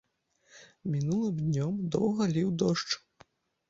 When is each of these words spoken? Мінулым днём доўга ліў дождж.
Мінулым 0.95 1.37
днём 1.45 1.73
доўга 1.99 2.23
ліў 2.35 2.49
дождж. 2.67 3.01